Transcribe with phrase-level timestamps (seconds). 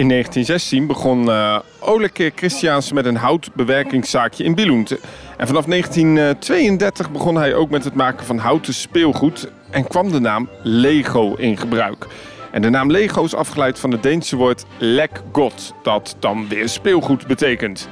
[0.00, 4.90] In 1916 begon uh, Oleke Christiaans met een houtbewerkingszaakje in Billund.
[5.36, 10.20] En vanaf 1932 begon hij ook met het maken van houten speelgoed en kwam de
[10.20, 12.06] naam Lego in gebruik.
[12.50, 17.26] En de naam Lego is afgeleid van het Deense woord lekgot, dat dan weer speelgoed
[17.26, 17.88] betekent.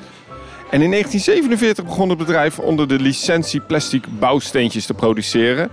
[0.70, 5.70] En in 1947 begon het bedrijf onder de licentie plastic bouwsteentjes te produceren.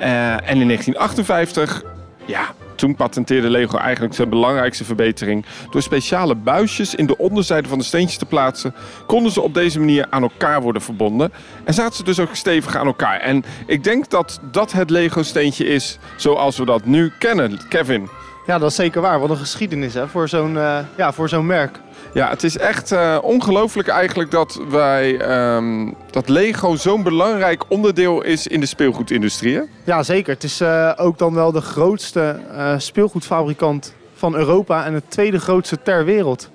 [0.00, 1.84] Uh, en in 1958,
[2.26, 5.44] ja, toen patenteerde Lego eigenlijk zijn belangrijkste verbetering.
[5.70, 8.74] Door speciale buisjes in de onderzijde van de steentjes te plaatsen,
[9.06, 11.32] konden ze op deze manier aan elkaar worden verbonden.
[11.64, 13.20] En zaten ze dus ook stevig aan elkaar.
[13.20, 17.58] En ik denk dat dat het Lego steentje is zoals we dat nu kennen.
[17.68, 18.17] Kevin.
[18.48, 19.20] Ja, dat is zeker waar.
[19.20, 21.78] Wat een geschiedenis hè, voor zo'n uh, ja, voor zo'n merk.
[22.14, 28.22] Ja, het is echt uh, ongelooflijk eigenlijk dat wij um, dat Lego zo'n belangrijk onderdeel
[28.22, 29.60] is in de speelgoedindustrie.
[29.84, 30.32] Ja, zeker.
[30.34, 32.40] Het is uh, ook dan wel de grootste
[32.78, 36.50] speelgoedfabrikant van Europa en het tweede grootste ter wereld.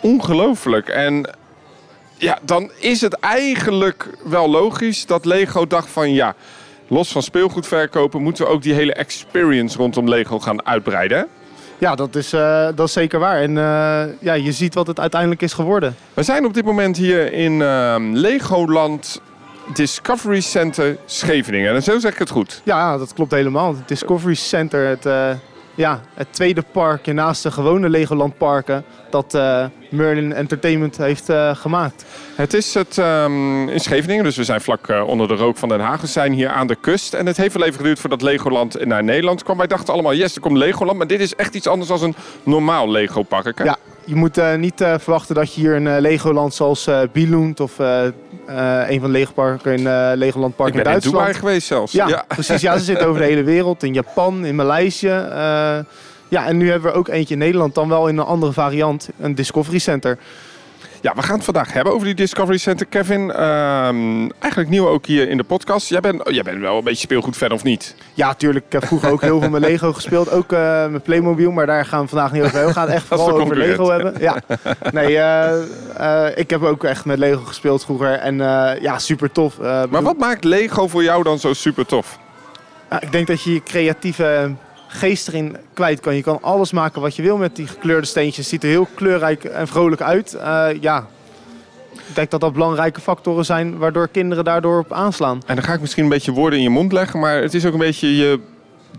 [0.00, 0.88] Ongelooflijk.
[0.88, 1.30] En
[2.16, 6.34] ja, dan is het eigenlijk wel logisch dat Lego dacht van ja,
[6.88, 11.28] los van speelgoed verkopen moeten we ook die hele experience rondom Lego gaan uitbreiden.
[11.78, 13.40] Ja, dat is, uh, dat is zeker waar.
[13.40, 15.96] En uh, ja, je ziet wat het uiteindelijk is geworden.
[16.14, 19.20] We zijn op dit moment hier in uh, Legoland
[19.72, 21.74] Discovery Center Scheveningen.
[21.74, 22.60] En zo zeg ik het goed.
[22.64, 23.76] Ja, dat klopt helemaal.
[23.76, 25.38] Het Discovery Center, het,
[25.74, 29.38] ja, het tweede parkje naast de gewone Legoland parken dat
[29.94, 32.04] Merlin Entertainment heeft uh, gemaakt.
[32.34, 35.68] Het is het um, in Scheveningen, dus we zijn vlak uh, onder de rook van
[35.68, 36.00] Den Haag.
[36.00, 39.04] We zijn hier aan de kust en het heeft wel even geduurd voordat Legoland naar
[39.04, 39.56] Nederland kwam.
[39.56, 42.14] Wij dachten allemaal, yes, er komt Legoland, maar dit is echt iets anders dan een
[42.42, 43.58] normaal Lego park.
[43.58, 43.64] Hè?
[43.64, 49.12] Ja, je moet niet verwachten dat je hier een Legoland zoals Billund of een van
[49.12, 51.04] de Legoparken in Legoland Park in Duitsland.
[51.04, 51.92] Ik ben in Dubai geweest zelfs.
[51.92, 52.24] Ja, ja.
[52.28, 52.60] precies.
[52.60, 53.82] Ja, ze zitten over de hele wereld.
[53.82, 55.24] In Japan, in Maleisië.
[56.28, 59.08] Ja, en nu hebben we ook eentje in Nederland, dan wel in een andere variant,
[59.18, 60.18] een Discovery Center.
[61.04, 62.86] Ja, we gaan het vandaag hebben over die Discovery Center.
[62.86, 65.88] Kevin, um, eigenlijk nieuw ook hier in de podcast.
[65.88, 67.94] Jij bent, jij bent wel een beetje speelgoed fan of niet?
[68.14, 68.64] Ja, tuurlijk.
[68.66, 70.30] Ik heb vroeger ook heel veel met Lego gespeeld.
[70.30, 72.74] Ook uh, met Playmobil, maar daar gaan we vandaag niet over hebben.
[72.74, 74.14] We gaan het echt vooral over Lego hebben.
[74.20, 74.42] Ja.
[74.92, 75.52] Nee, uh,
[76.00, 78.12] uh, ik heb ook echt met Lego gespeeld vroeger.
[78.12, 78.36] En
[78.80, 79.58] ja, super tof.
[79.90, 82.18] maar wat maakt Lego voor jou dan zo super tof?
[83.00, 84.54] ik denk dat je je creatieve
[84.94, 86.14] geest erin kwijt kan.
[86.14, 88.36] Je kan alles maken wat je wil met die gekleurde steentjes.
[88.36, 90.34] Het ziet er heel kleurrijk en vrolijk uit.
[90.34, 91.06] Uh, ja,
[91.92, 95.42] ik denk dat dat belangrijke factoren zijn waardoor kinderen daardoor op aanslaan.
[95.46, 97.66] En dan ga ik misschien een beetje woorden in je mond leggen, maar het is
[97.66, 98.40] ook een beetje je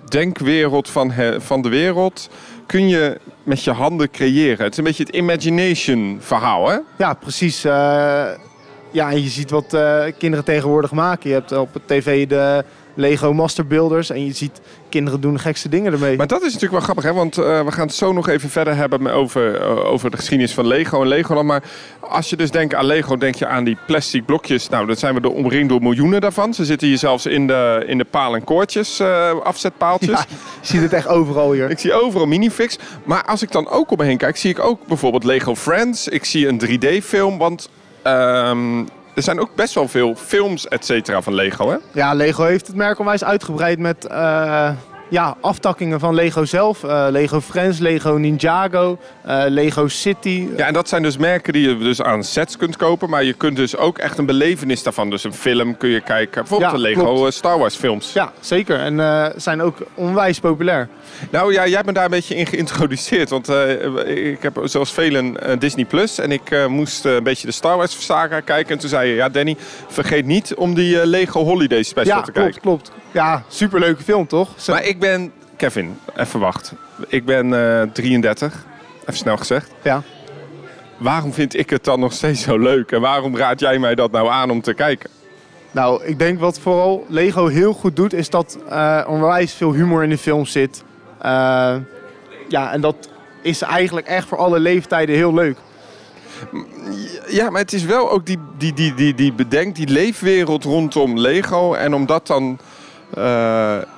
[0.10, 2.30] denkwereld van, van de wereld.
[2.66, 4.64] Kun je met je handen creëren.
[4.64, 6.78] Het is een beetje het imagination verhaal, hè?
[6.98, 7.66] Ja, precies.
[7.66, 7.72] Uh,
[8.92, 11.30] ja, en je ziet wat uh, kinderen tegenwoordig maken.
[11.30, 12.64] Je hebt op tv de
[12.96, 14.10] Lego Master Builders.
[14.10, 16.18] En je ziet kinderen doen de gekste dingen ermee.
[16.18, 17.14] Maar dat is natuurlijk wel grappig, hè?
[17.14, 20.54] want uh, we gaan het zo nog even verder hebben over, uh, over de geschiedenis
[20.54, 21.48] van Lego en Legoland.
[21.48, 21.64] Maar
[22.00, 24.70] als je dus denkt aan Lego, denk je aan die plastic blokjes.
[24.70, 26.54] Nou, dat zijn we er omringd door miljoenen daarvan.
[26.54, 30.20] Ze zitten hier zelfs in de, in de paal- en koortjes, uh, afzetpaaltjes.
[30.20, 30.26] Ja,
[30.62, 31.70] je ziet het echt overal hier.
[31.70, 32.78] Ik zie overal minifix.
[33.04, 36.08] Maar als ik dan ook om me heen kijk, zie ik ook bijvoorbeeld Lego Friends.
[36.08, 37.70] Ik zie een 3D-film, want...
[38.04, 41.78] Um, er zijn ook best wel veel films, et cetera, van Lego, hè?
[41.92, 44.70] Ja, Lego heeft het merk onwijs uitgebreid met uh,
[45.10, 46.84] ja, aftakkingen van Lego zelf.
[46.84, 50.48] Uh, Lego Friends, Lego Ninjago, uh, Lego City.
[50.58, 53.10] Ja, en dat zijn dus merken die je dus aan sets kunt kopen.
[53.10, 55.10] Maar je kunt dus ook echt een belevenis daarvan.
[55.10, 56.42] Dus een film kun je kijken.
[56.42, 57.34] Bijvoorbeeld ja, de Lego klopt.
[57.34, 58.14] Star Wars films.
[58.14, 58.80] Ja, zeker.
[58.80, 60.88] En uh, zijn ook onwijs populair.
[61.30, 63.30] Nou ja, jij bent daar een beetje in geïntroduceerd.
[63.30, 63.50] Want
[64.06, 66.20] ik heb zoals velen Disney Plus.
[66.20, 68.74] En ik moest een beetje de Star Wars saga kijken.
[68.74, 69.56] En toen zei je, ja Danny,
[69.88, 72.62] vergeet niet om die Lego Holiday Special ja, te klopt, kijken.
[72.62, 72.92] klopt.
[73.12, 74.50] Ja, superleuke film toch?
[74.58, 74.74] Zo.
[74.74, 76.74] Maar ik ben, Kevin, even wacht.
[77.08, 78.66] Ik ben uh, 33,
[79.02, 79.72] even snel gezegd.
[79.84, 80.02] Ja.
[80.98, 82.92] Waarom vind ik het dan nog steeds zo leuk?
[82.92, 85.10] En waarom raad jij mij dat nou aan om te kijken?
[85.72, 90.04] Nou, ik denk wat vooral Lego heel goed doet, is dat uh, onwijs veel humor
[90.04, 90.84] in de film zit.
[91.26, 91.76] Uh,
[92.48, 93.10] ja, en dat
[93.42, 95.58] is eigenlijk echt voor alle leeftijden heel leuk.
[97.28, 101.20] Ja, maar het is wel ook die, die, die, die, die bedenk, die leefwereld rondom
[101.20, 101.74] Lego.
[101.74, 102.60] En om dat dan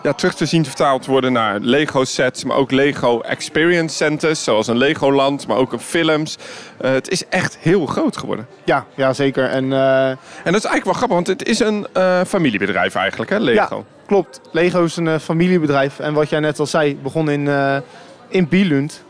[0.03, 4.67] ja, terug te zien vertaald worden naar Lego sets, maar ook Lego Experience Centers, zoals
[4.67, 6.37] een Legoland, maar ook in films.
[6.81, 8.47] Uh, het is echt heel groot geworden.
[8.63, 9.49] Ja, ja zeker.
[9.49, 10.09] En, uh...
[10.09, 11.87] en dat is eigenlijk wel grappig, want het is een
[12.27, 13.75] familiebedrijf eigenlijk, hè, Lego?
[13.75, 14.41] Ja, klopt.
[14.51, 15.99] Lego is een familiebedrijf.
[15.99, 17.49] En wat jij net al zei, begon in,
[18.27, 19.03] in Billund.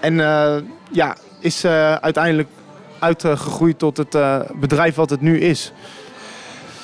[0.00, 0.16] en
[0.90, 1.64] ja, is
[2.00, 2.48] uiteindelijk
[2.98, 4.16] uitgegroeid tot het
[4.60, 5.72] bedrijf wat het nu is.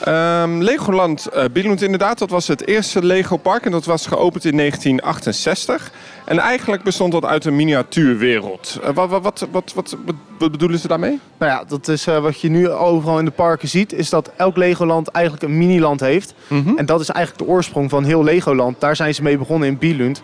[0.04, 4.44] Ehm, Legoland uh, Billund inderdaad, dat was het eerste Lego park en dat was geopend
[4.44, 5.90] in 1968.
[6.24, 8.78] En eigenlijk bestond dat uit een miniatuurwereld.
[8.82, 9.96] Uh, wat, wat, wat, wat, wat,
[10.38, 11.20] wat, bedoelen ze daarmee?
[11.38, 14.30] Nou ja, dat is uh, wat je nu overal in de parken ziet, is dat
[14.36, 16.34] elk Legoland eigenlijk een miniland heeft.
[16.46, 16.78] Mm -hmm.
[16.78, 18.80] En dat is eigenlijk de oorsprong van heel Legoland.
[18.80, 20.22] Daar zijn ze mee begonnen in Billund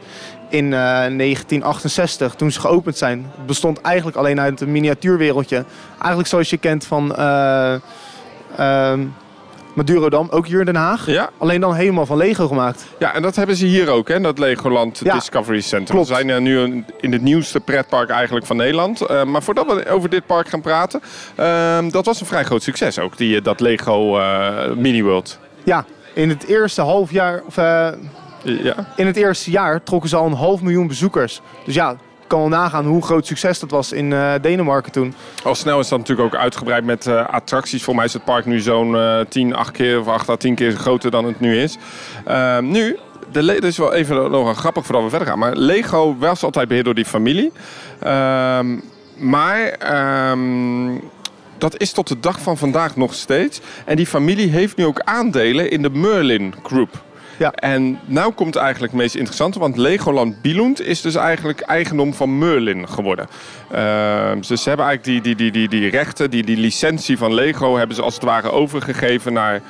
[0.49, 3.27] in 1968, toen ze geopend zijn.
[3.37, 5.65] Het bestond eigenlijk alleen uit een miniatuurwereldje.
[5.99, 7.15] Eigenlijk zoals je kent van...
[9.77, 11.07] Madurodam, ook hier in Den Haag.
[11.07, 11.31] Ja.
[11.39, 12.87] Alleen dan helemaal van Lego gemaakt.
[12.99, 15.15] Ja, en dat hebben ze hier ook, hè, dat Legoland ja.
[15.15, 15.95] Discovery Center.
[15.95, 16.09] Klopt.
[16.09, 19.03] We zijn uh, nu in het nieuwste pretpark eigenlijk van Nederland.
[19.03, 21.01] Uh, maar voordat we over dit park gaan praten,
[21.41, 24.21] uh, dat was een vrij groot succes ook, die, dat Lego
[24.77, 25.39] Mini World.
[25.65, 25.85] Ja,
[26.15, 27.95] in het eerste half jaar, of ja.
[28.97, 31.41] in het eerste jaar trokken ze al een half miljoen bezoekers.
[31.65, 31.97] Dus ja,
[32.27, 35.15] kan wel nagaan hoe groot succes dat was in uh, Denemarken toen.
[35.43, 37.83] Al snel is dat natuurlijk ook uitgebreid met uh, attracties.
[37.83, 40.55] Voor mij is het park nu zo'n uh, 10, 8 keer of 8 à 10
[40.55, 41.77] keer groter dan het nu is.
[42.25, 42.99] Ehm, nu,
[43.33, 45.39] de dit is wel even nog een grappig voordat we verder gaan.
[45.39, 47.53] Maar Lego was altijd beheerd door die familie.
[48.07, 48.83] Um,
[49.17, 49.77] maar
[50.31, 51.01] um,
[51.59, 53.61] dat is tot de dag van vandaag nog steeds.
[53.85, 57.05] En die familie heeft nu ook aandelen in de Merlin Group.
[57.37, 57.53] Ja.
[57.53, 62.39] En nou komt eigenlijk het meest interessante, want Legoland Billund is dus eigenlijk eigendom van
[62.39, 63.27] Merlin geworden.
[63.75, 67.35] Uh, dus ze hebben eigenlijk die, die, die, die, die rechten, die, die licentie van
[67.35, 69.61] Lego, hebben ze als het ware overgegeven naar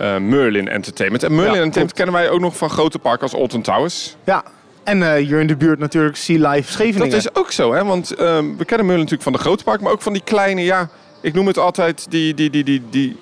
[0.00, 1.22] uh, Merlin Entertainment.
[1.22, 4.16] En Merlin Ja, Entertainment kennen wij ook nog van grote parken als Alton Towers.
[4.24, 4.44] Ja,
[4.84, 7.10] en eh, hier in de buurt natuurlijk Sea Life Scheveningen.
[7.10, 7.84] Dat is ook zo, hè?
[7.84, 10.62] want ehm, we kennen Merlin natuurlijk van de grote parken, maar ook van die kleine,
[10.64, 10.88] ja,
[11.20, 13.16] ik noem het altijd die, die, die, die, die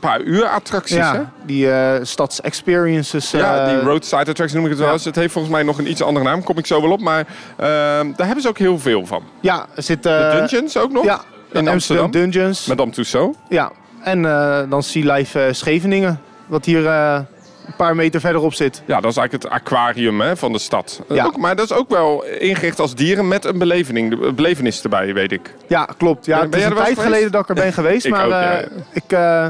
[0.00, 1.10] paar uur attracties.
[1.10, 1.20] hè?
[1.46, 3.30] die eh stadsexperiences.
[3.30, 4.92] Ja, eh, die roadside attraction noem ik het wel ja.
[4.94, 5.04] eens.
[5.04, 7.00] Het heeft volgens mij nog een iets andere naam, kom ik zo wel op.
[7.00, 7.26] Maar
[7.56, 9.22] ehm, daar hebben ze ook heel veel van.
[9.40, 10.02] Ja, er zit...
[10.02, 11.04] De eh, Dungeons ook nog?
[11.04, 11.20] Ja,
[11.52, 12.10] in Amsterdam.
[12.10, 12.66] Dungeons.
[12.66, 13.38] Madame Tussauds.
[13.48, 14.22] Ja, en
[14.68, 16.20] dan Sea Life Scheveningen.
[16.46, 18.82] Wat hier een paar meter verderop zit.
[18.86, 21.00] Ja, dat is eigenlijk het aquarium hè, van de stad.
[21.08, 21.24] Ja.
[21.24, 25.14] Ook, maar dat is ook wel ingericht als dieren met een beleving, de belevenis erbij,
[25.14, 25.54] weet ik.
[25.68, 26.26] Ja, klopt.
[26.26, 28.04] Ja, Ben- het ben is een geleden dat ik er ben geweest.
[28.04, 28.62] Ik maar ook, ja,
[28.92, 29.48] ik, eh,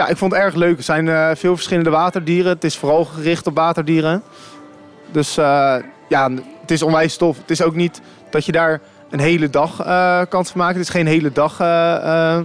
[0.00, 0.76] ja, ik vond het erg leuk.
[0.76, 2.52] Er zijn eh, veel verschillende waterdieren.
[2.52, 4.22] Het is vooral gericht op waterdieren.
[5.12, 5.74] Dus eh,
[6.08, 6.30] ja,
[6.60, 7.36] het is onwijs tof.
[7.36, 8.00] Het is ook niet
[8.30, 8.80] dat je daar
[9.10, 10.76] een hele dag eh, kan van maken.
[10.76, 12.38] Het is geen hele dag, eh,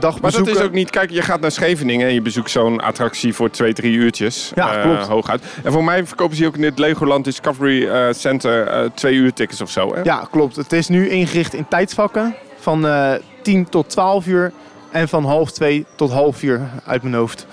[0.00, 2.80] dag Maar dat is ook niet, kijk, je gaat naar Scheveningen en je bezoekt zo'n
[2.80, 4.52] attractie voor twee, drie uurtjes.
[4.54, 5.06] Ja, klopt.
[5.06, 5.42] hooguit.
[5.64, 9.60] En voor mij verkopen ze hier ook in het Legoland Discovery Center twee uur tickets
[9.60, 9.94] of zo.
[9.94, 10.00] Hè?
[10.02, 10.56] Ja, klopt.
[10.56, 13.12] Het is nu ingericht in tijdsvakken van eh
[13.42, 14.52] 10 tot 12 uur
[14.90, 17.46] en van half 2 tot half 4 uit mijn hoofd.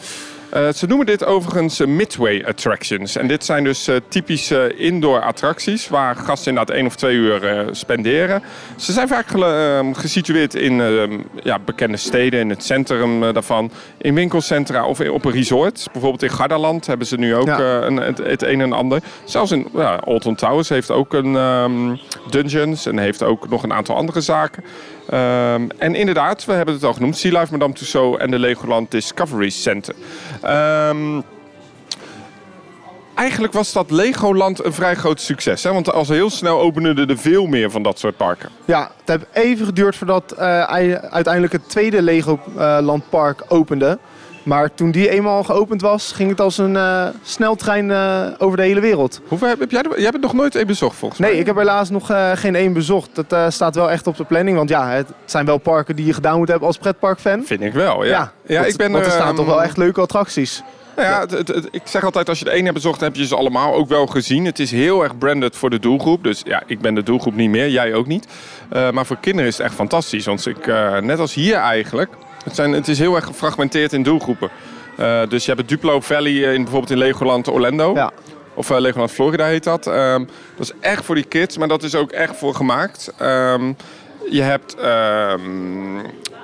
[0.49, 3.15] Eh, ze noemen dit overigens eh, midway attractions.
[3.15, 7.67] En dit zijn dus eh, typische indoor attracties waar gasten inderdaad één of twee uur
[7.71, 8.43] spenderen.
[8.75, 14.13] Ze zijn vaak ehm, gesitueerd in ehm, ja, bekende steden, in het centrum daarvan, in
[14.13, 15.87] winkelcentra of in- op een resort.
[15.91, 17.59] Bijvoorbeeld in Gardaland hebben ze nu ook Ja.
[17.81, 19.01] een, het, het een en ander.
[19.23, 21.95] Zelfs in ja, Alton Towers heeft ook een ehm,
[22.29, 24.63] Dungeons en heeft ook nog een aantal andere zaken.
[25.09, 28.91] Ehm, en inderdaad, we hebben het al genoemd, Sea Life Madame Tussauds en de Legoland
[28.91, 29.93] Discovery Center.
[30.41, 31.21] Ehm,
[33.15, 35.63] eigenlijk was dat Legoland een vrij groot succes.
[35.63, 35.73] Hè?
[35.73, 38.49] Want al heel snel openden er veel meer van dat soort parken.
[38.65, 43.99] Ja, het heeft even geduurd voordat eh, ei- uiteindelijk het tweede Legoland Park opende.
[44.47, 48.63] Maar toen die eenmaal geopend was, ging het als een eh, sneltrein eh, over de
[48.63, 49.21] hele wereld.
[49.27, 51.29] Hoeveel heb, heb jij, jij hebt het nog nooit één bezocht volgens mij?
[51.31, 53.09] Nee, ik heb helaas nog eh, geen één bezocht.
[53.27, 54.57] Dat staat wel echt op de planning.
[54.57, 57.43] Want ja, het zijn wel parken die je gedaan moet hebben als pretparkfan.
[57.45, 58.31] Vind ik wel, ja.
[58.45, 60.63] ja, want, ik ben want er staan ehm, toch wel echt leuke attracties.
[60.95, 63.15] Nou ja, het- het- het- ik zeg altijd, als je de één hebt bezocht, heb
[63.15, 64.45] je ze allemaal ook wel gezien.
[64.45, 66.23] Het is heel erg branded voor de doelgroep.
[66.23, 68.27] Dus ja, ik ben de doelgroep niet meer, jij ook niet.
[68.91, 70.25] Maar voor kinderen is het echt fantastisch.
[70.25, 70.65] Want ik,
[71.01, 72.09] net als hier eigenlijk,
[72.43, 74.49] het, zijn, het is heel erg gefragmenteerd in doelgroepen.
[74.97, 77.93] Eh, dus je hebt het Duplo Valley eh, in bijvoorbeeld in Legoland Orlando.
[77.93, 78.11] Ja.
[78.53, 79.87] Of eh, Legoland Florida heet dat.
[79.87, 80.25] Ehm,
[80.55, 83.13] dat is echt voor die kids, maar dat is ook echt voor gemaakt.
[83.17, 83.73] Ehm,
[84.29, 85.41] je hebt ehm,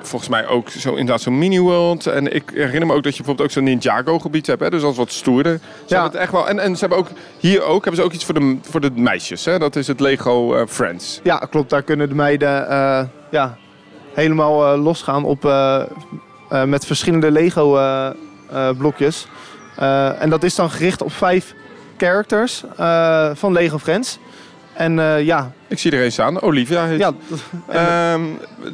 [0.01, 2.07] volgens mij ook zo, inderdaad zo'n mini-world.
[2.07, 4.61] En ik herinner me ook dat je bijvoorbeeld ook zo'n Ninjago-gebied hebt.
[4.61, 4.69] Hè?
[4.69, 5.53] Dus dat is wat stoerder.
[5.53, 6.01] Ze Ja.
[6.01, 6.47] hebben het echt wel.
[6.49, 7.07] En, en ze hebben ook
[7.39, 9.45] hier ook, hebben ze ook iets voor de, voor de meisjes.
[9.45, 9.59] Hè?
[9.59, 11.19] Dat is het Lego Friends.
[11.23, 11.69] Ja, klopt.
[11.69, 12.49] Daar kunnen de meiden
[13.31, 13.57] ja,
[14.13, 15.81] helemaal eh, losgaan op, eh,
[16.49, 17.79] eh, met verschillende Lego
[18.77, 19.27] blokjes.
[20.19, 21.53] En dat is dan gericht op vijf
[21.97, 22.63] characters
[23.33, 24.19] van Lego Friends.
[24.73, 26.41] En eh, ja, Ik zie er eens aan.
[26.41, 27.11] Olivia heet ja,
[27.67, 28.21] Ehm,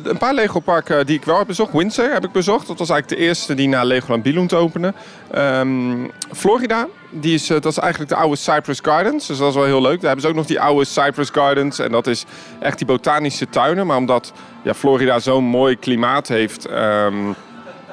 [0.03, 1.73] een paar Lego-parken die ik wel heb bezocht.
[1.73, 2.67] Windsor heb ik bezocht.
[2.67, 4.93] Dat was eigenlijk de eerste die na Legoland Billund opende.
[5.31, 9.27] Ehm, Florida, die is, eh, dat is eigenlijk de oude Cypress Gardens.
[9.27, 10.01] Dus dat is wel heel leuk.
[10.01, 11.79] Daar hebben ze ook nog die oude Cypress Gardens.
[11.79, 12.25] En dat is
[12.59, 13.87] echt die botanische tuinen.
[13.87, 16.65] Maar omdat ja, Florida zo'n mooi klimaat heeft...
[16.65, 17.15] ehm,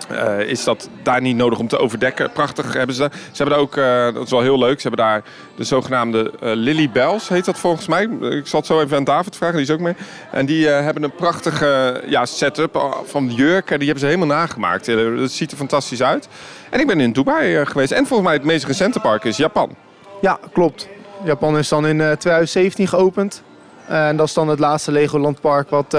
[0.06, 2.30] eh, is dat daar niet nodig om te overdekken.
[2.30, 3.10] Prachtig hebben ze.
[3.12, 5.22] Ze hebben daar ook, eh, dat is wel heel leuk, ze hebben daar
[5.56, 8.02] de zogenaamde eh, Lily Bells, heet dat volgens mij.
[8.20, 9.94] Ik zal het zo even aan David vragen, die is ook mee.
[10.32, 14.86] En die hebben een prachtige ja, setup van jurken, die hebben ze helemaal nagemaakt.
[14.86, 16.28] Dat ziet er fantastisch uit.
[16.70, 17.92] En ik ben in Dubai geweest.
[17.92, 19.76] En volgens mij het meest recente park is Japan.
[20.20, 20.88] Ja, klopt.
[21.24, 23.42] Japan is dan in eh, 2017 geopend.
[23.86, 25.98] En dat is dan het laatste Legoland Park wat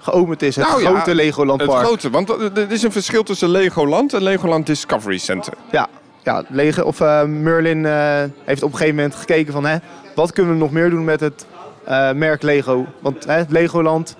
[0.00, 0.56] geopend is.
[0.56, 1.86] Het Nou ja, grote Legoland Het Park.
[1.86, 5.52] grote, want er is een verschil tussen Legoland en Legoland Discovery Center.
[5.70, 5.88] Ja,
[6.22, 7.92] ja Lego, of, eh, Merlin eh,
[8.44, 9.64] heeft op een gegeven moment gekeken van...
[9.66, 9.76] Hè,
[10.14, 11.46] wat kunnen we nog meer doen met het
[11.84, 12.86] eh, merk Lego?
[13.00, 14.16] Want hè, Legoland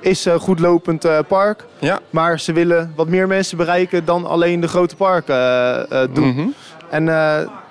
[0.00, 1.64] is een goed lopend park.
[1.78, 2.00] Ja.
[2.10, 6.28] Maar ze willen wat meer mensen bereiken dan alleen de grote parken doen.
[6.28, 6.48] Mhm.
[6.90, 7.04] En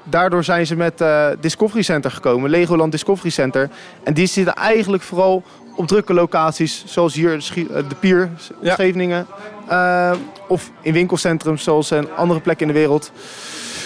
[0.04, 3.70] daardoor zijn ze met eh, Discovery Center gekomen, Legoland Discovery Center.
[4.04, 5.44] En die zitten eigenlijk vooral
[5.76, 8.30] op drukke locaties, zoals hier eh, de Pier,
[8.62, 8.74] Ja.
[8.74, 9.28] Scheveningen.
[9.68, 10.12] Eh,
[10.48, 13.12] of in winkelcentrums, zoals een andere plekken in de wereld.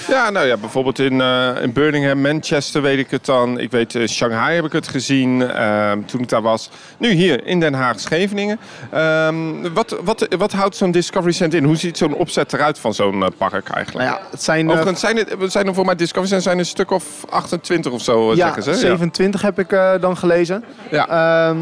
[0.07, 3.59] Ja, nou ja, bijvoorbeeld in, eh, in Birmingham, Manchester weet ik het dan.
[3.59, 6.69] Ik weet, eh, Shanghai heb ik het gezien eh, toen ik daar was.
[6.97, 8.59] Nu hier in Den Haag, Scheveningen.
[8.91, 11.65] Ehm, wat, wat, wat houdt zo'n Discovery Center in?
[11.65, 14.07] Hoe ziet zo'n opzet eruit van zo'n eh, park eigenlijk?
[14.07, 16.65] Nou ja, het zijn, Overigens zijn, het, zijn er voor mij Discovery Center zijn een
[16.65, 18.69] stuk of 28 of zo, ja, zeggen ze.
[18.69, 18.77] Ja.
[18.77, 19.69] 27 heb ik
[20.01, 20.63] dan gelezen.
[20.91, 21.07] Ja.
[21.07, 21.57] Ehm,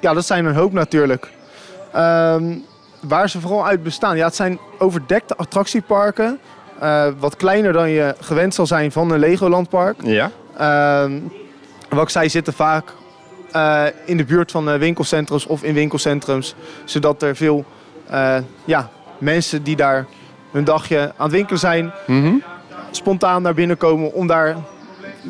[0.00, 1.28] ja, dat zijn een hoop natuurlijk.
[1.92, 2.54] Ehm,
[3.00, 4.16] waar ze vooral uit bestaan.
[4.16, 6.38] Ja, het zijn overdekte attractieparken.
[6.80, 9.96] Eh, wat kleiner dan je gewend zal zijn van een Legolandpark.
[10.02, 10.30] ja.
[10.58, 11.12] Ehm
[11.88, 12.92] wat ik zei, zitten vaak
[13.52, 16.54] eh, in de buurt van eh, winkelcentrums of in winkelcentrums.
[16.84, 17.64] Zodat er veel
[18.64, 20.06] ja, mensen die daar
[20.52, 22.32] hun dagje aan het winkelen zijn, Mhm.
[22.90, 24.56] spontaan naar binnen komen om daar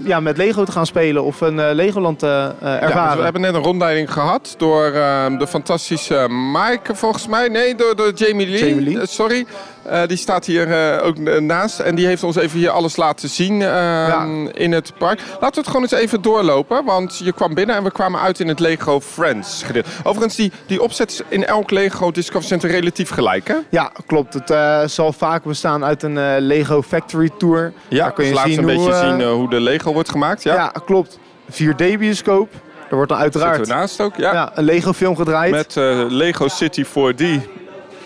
[0.05, 2.27] ja, met Lego te gaan spelen of een Legoland te
[2.61, 3.17] Ja, dus ervaren.
[3.17, 7.49] we hebben net een rondleiding gehad door eh, de fantastische Mike, volgens mij.
[7.49, 8.69] Nee, door, door Jamie Lee.
[8.69, 9.07] Jamie Lee.
[9.07, 9.47] Sorry.
[9.83, 11.79] Eh, die staat hier eh, ook naast.
[11.79, 15.21] En die heeft ons even hier alles laten zien eh, in het park.
[15.31, 16.85] Laten we het gewoon eens even doorlopen.
[16.85, 19.89] Want je kwam binnen en we kwamen uit in het Lego Friends gedeelte.
[20.03, 23.55] Overigens, die, die opzet is in elk Lego Discovery Center relatief gelijk, hè?
[23.69, 24.35] Ja, klopt.
[24.35, 27.73] Het eh, zal vaak bestaan uit een Lego Factory Tour.
[27.89, 30.11] Ja, Daar kun je dus we zien een hoe, beetje zien hoe de Lego wordt
[30.11, 30.43] gemaakt.
[30.43, 31.19] Ja, Ja, klopt.
[31.53, 32.53] 4D-bioscoop.
[32.91, 34.17] Er wordt dan uiteraard we naast ook.
[34.17, 34.33] Ja.
[34.33, 35.51] ja, een Lego-film gedraaid.
[35.51, 35.75] Met
[36.09, 37.25] Lego City 4D,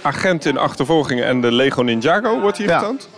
[0.05, 2.79] agent in achtervolging en de Lego Ninjago wordt hier Ja.
[2.79, 3.09] getoond.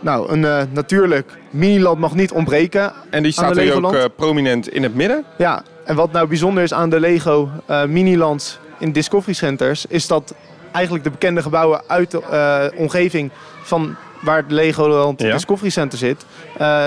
[0.00, 2.92] Nou, een, eh, natuurlijk, Miniland mag niet ontbreken.
[3.10, 5.24] En die staat hier ook eh, prominent in het midden.
[5.38, 9.86] Ja, en wat nou bijzonder is aan de Lego eh Minilands in Discovery Centers...
[9.86, 10.34] is dat
[10.72, 13.30] eigenlijk de bekende gebouwen uit de omgeving
[13.62, 15.32] van waar het Legoland Ja.
[15.32, 16.24] Discovery Center zit...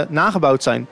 [0.10, 0.88] nagebouwd zijn.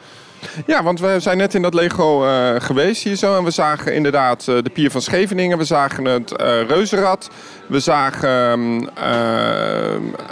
[0.65, 3.37] Ja, want we zijn net in dat Lego eh, geweest hier zo.
[3.37, 5.57] En we zagen inderdaad eh, de pier van Scheveningen.
[5.57, 7.29] We zagen het eh reuzenrad.
[7.67, 8.87] We zagen ehm,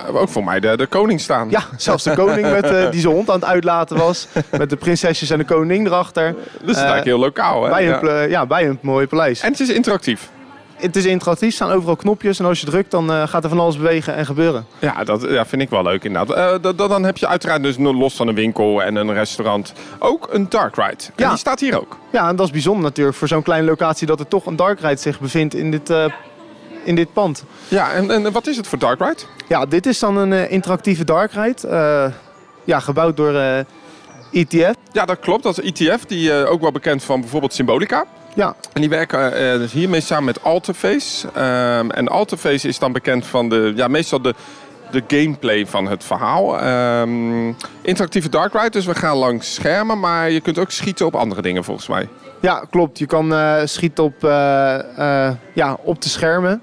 [0.09, 1.49] eh, ook voor mij de, de koning staan.
[1.49, 4.27] Ja, zelfs de koning met, die zijn hond aan het uitlaten was.
[4.57, 6.33] Met de prinsesjes en de koning erachter.
[6.33, 7.63] Dus het is eigenlijk heel lokaal.
[7.63, 7.69] Hè?
[7.69, 8.21] Bij een, Ja.
[8.21, 9.41] ja, bij een mooie paleis.
[9.41, 10.29] En het is interactief.
[10.79, 12.39] Het is interactief, er staan overal knopjes.
[12.39, 14.65] En als je drukt, dan eh, gaat er van alles bewegen en gebeuren.
[14.79, 16.37] Ja, dat ja, vind ik wel leuk inderdaad.
[16.37, 19.73] Eh, da- da- dan heb je uiteraard dus los van een winkel en een restaurant
[19.99, 20.89] ook een dark ride.
[20.89, 21.29] En Ja.
[21.29, 21.97] die staat hier ook.
[22.11, 24.07] Ja, en dat is bijzonder natuurlijk voor zo'n kleine locatie...
[24.07, 26.05] dat er toch een dark ride zich bevindt in dit, eh,
[26.83, 27.43] in dit pand.
[27.67, 29.21] Ja, en, en wat is het voor dark ride?
[29.47, 32.11] Ja, dit is dan een interactieve dark ride.
[32.63, 33.33] ja, gebouwd door
[34.31, 34.73] ETF.
[34.91, 35.43] Ja, dat klopt.
[35.43, 38.05] Dat is ETF, die ook wel bekend van bijvoorbeeld Symbolica.
[38.35, 41.27] Ja, En die werken eh, dus hiermee samen met Alteface.
[41.33, 44.33] Ehm, en Alteface is dan bekend van de, ja, meestal de,
[44.91, 46.59] de gameplay van het verhaal.
[46.59, 47.47] Ehm,
[47.81, 51.41] interactieve dark ride, dus we gaan langs schermen, maar je kunt ook schieten op andere
[51.41, 52.07] dingen volgens mij.
[52.41, 52.99] ja klopt.
[52.99, 56.61] Je kan eh, schieten op, eh, ja, op de schermen.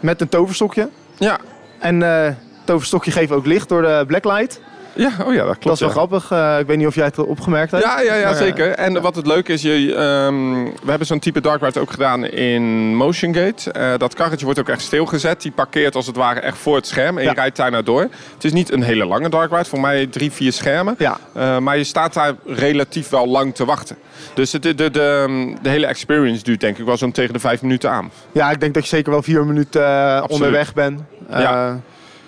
[0.00, 0.88] met een toverstokje.
[1.18, 1.38] Ja,
[1.78, 4.60] En toverstokje geeft ook licht door de blacklight.
[4.98, 5.64] Ja oh ja, dat klopt.
[5.64, 5.94] Dat is wel ja.
[5.94, 6.30] grappig.
[6.30, 7.84] Eh, ik weet niet of jij het opgemerkt hebt.
[7.84, 8.70] Ja, ja, ja, Maar, eh, zeker.
[8.70, 12.24] En wat het leuke is, je, ehm, we hebben zo'n type dark ride ook gedaan
[12.24, 12.62] in
[12.94, 13.72] Motion Gate.
[13.72, 15.42] Eh, dat karretje wordt ook echt stilgezet.
[15.42, 18.00] Die parkeert als het ware echt voor het scherm en je rijdt daar naar door.
[18.34, 20.96] Het is niet een hele lange dark ride, voor mij drie, vier schermen.
[20.98, 21.18] Ja.
[21.60, 23.96] Maar je staat daar relatief wel lang te wachten.
[24.34, 27.38] Dus de, de, de, de, de hele experience duurt denk ik wel zo'n tegen de
[27.38, 28.10] vijf minuten aan.
[28.32, 31.00] Ja, ik denk dat je zeker wel vier minuten onderweg bent.
[31.30, 31.80] Ja.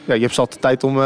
[0.04, 0.98] ja, je hebt zat de tijd om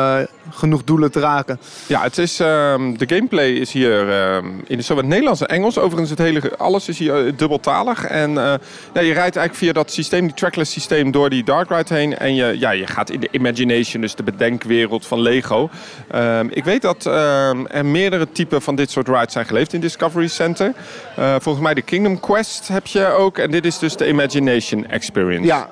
[0.50, 1.58] genoeg doelen te raken.
[1.86, 5.78] Ja, het is, ehm, de gameplay is hier ehm, in zowel het Nederlands en Engels.
[5.78, 8.04] Overigens, het hele, alles is hier eh, dubbeltalig.
[8.04, 8.54] En eh,
[8.94, 12.18] ja, je rijdt eigenlijk via dat systeem, die trackless systeem, door die dark ride heen.
[12.18, 15.70] En je, ja, je gaat in de imagination, dus de bedenkwereld van Lego.
[16.10, 19.80] Ehm, ik weet dat ehm, er meerdere typen van dit soort rides zijn geleefd in
[19.80, 20.72] Discovery Center.
[21.16, 23.38] Eh, volgens mij de Kingdom Quest heb je ook.
[23.38, 25.46] En dit is dus de Imagination Experience.
[25.46, 25.68] Ja,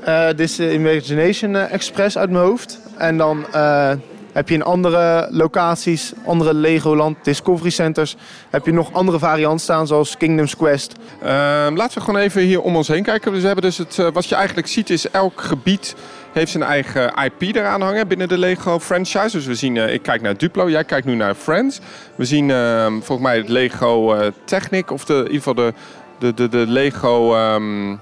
[0.00, 2.80] Eh, dit is de Imagination Express uit mijn hoofd.
[3.00, 3.90] En dan eh,
[4.32, 8.16] heb je in andere locaties, andere Legoland Discovery Centers,
[8.50, 10.94] heb je nog andere varianten staan, zoals Kingdom's Quest.
[11.22, 13.32] Ehm, laten we gewoon even hier om ons heen kijken.
[13.32, 15.94] Dus we hebben dus het, eh, wat je eigenlijk ziet is elk gebied
[16.32, 19.36] heeft zijn eigen IP eraan hangen binnen de Lego franchise.
[19.36, 21.80] Dus we zien, eh, ik kijk naar Duplo, jij kijkt nu naar Friends.
[22.14, 25.72] We zien ehm, volgens mij het Lego Technic of de, in ieder geval de,
[26.18, 27.34] de, de, de Lego...
[27.34, 27.96] ehm,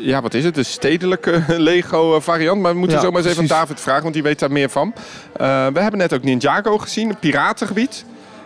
[0.00, 0.54] ja, wat is het?
[0.54, 2.60] De stedelijke Lego eh, variant.
[2.60, 3.48] Maar we moeten Ja, zo maar eens even aan.
[3.48, 4.94] David vragen, want die weet daar meer van.
[5.32, 8.04] Eh, we hebben net ook Ninjago gezien, een piratengebied.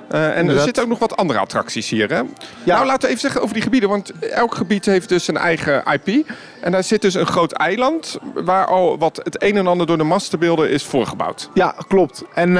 [0.08, 2.08] Eh, en er zitten ook nog wat andere attracties hier.
[2.08, 2.16] Hè?
[2.16, 2.24] Ja.
[2.64, 3.88] Nou, laten we even zeggen over die gebieden.
[3.88, 6.32] Want elk gebied heeft dus een eigen IP.
[6.60, 8.18] En daar zit dus een groot eiland...
[8.34, 11.50] waar al wat het een en ander door de mastenbeelden is voorgebouwd.
[11.54, 12.24] Ja, klopt.
[12.34, 12.52] En